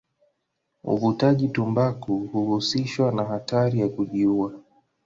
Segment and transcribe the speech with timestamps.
[0.83, 4.53] Uvutaji tumbaku huhusishwa na hatari ya kujiua.